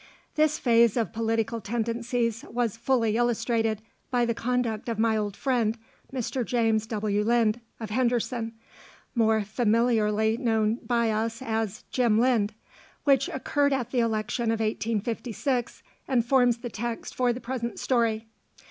[0.33, 5.77] This phase of political tendencies was fully illustrated by the conduct of my old friend,
[6.11, 6.43] Mr.
[6.43, 7.23] James W.
[7.23, 8.53] Lynd of Henderson,
[9.13, 12.55] more familiarly known by us as "Jim Lynd,"
[13.03, 18.25] which occurred at the election of 1856, and forms the text for the present story.